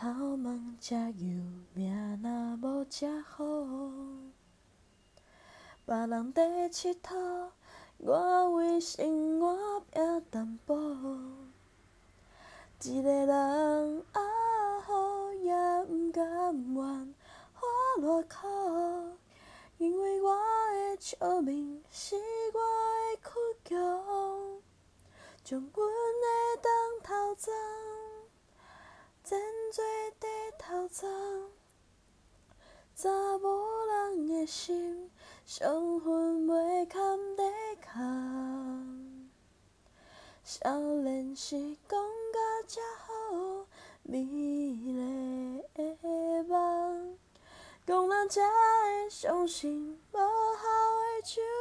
[0.00, 1.28] 头毛才油，
[1.74, 3.44] 命若无遮好。
[5.84, 7.50] 别人在佚佗，
[7.98, 10.74] 我为生活拼淡薄。
[12.82, 16.24] 一个人啊好，也毋甘
[16.54, 17.14] 愿
[17.52, 19.18] 活偌苦，
[19.76, 22.60] 因为我的笑面是我
[23.10, 23.76] 的苦强，
[25.44, 26.26] 将阮的
[26.62, 26.72] 当
[27.02, 27.50] 头鬃，
[30.92, 31.08] 头鬃。
[32.96, 33.08] 查
[33.38, 33.48] 某
[33.86, 35.10] 人的心，
[35.46, 37.42] 伤痕袂堪抵
[37.80, 37.96] 抗。
[40.42, 41.56] 少年时
[41.88, 41.98] 讲
[42.32, 43.66] 甲遮好，
[44.02, 45.96] 美丽的
[46.48, 47.16] 梦，
[47.86, 51.59] 讲人才会相信无效的手。